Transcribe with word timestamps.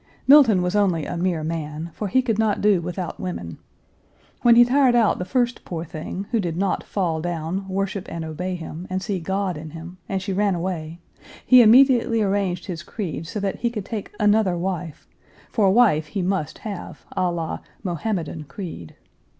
Milton 0.25 0.63
was 0.63 0.75
only 0.75 1.05
a 1.05 1.15
mere 1.15 1.43
man, 1.43 1.91
for 1.93 2.07
he 2.07 2.23
could 2.23 2.39
not 2.39 2.59
do 2.59 2.81
without 2.81 3.19
women. 3.19 3.59
When 4.41 4.55
he 4.55 4.65
tired 4.65 4.95
out 4.95 5.19
the 5.19 5.25
first 5.25 5.63
poor 5.63 5.85
thing, 5.85 6.25
who 6.31 6.39
did 6.39 6.57
not 6.57 6.83
fall 6.83 7.21
down, 7.21 7.67
worship, 7.69 8.07
and 8.11 8.25
obey 8.25 8.55
him, 8.55 8.87
and 8.89 8.99
see 9.03 9.19
God 9.19 9.57
in 9.59 9.69
him, 9.69 9.99
and 10.09 10.19
she 10.19 10.33
ran 10.33 10.55
away, 10.55 10.97
he 11.45 11.61
immediately 11.61 12.19
arranged 12.23 12.65
his 12.65 12.81
creed 12.81 13.27
so 13.27 13.39
that 13.41 13.57
he 13.57 13.69
could 13.69 13.85
take 13.85 14.09
another 14.19 14.57
wife; 14.57 15.07
for 15.51 15.69
wife 15.69 16.07
he 16.07 16.23
must 16.23 16.57
have, 16.65 17.05
a 17.15 17.29
la 17.31 17.59
Mohammedan 17.83 18.45
creed. 18.45 18.95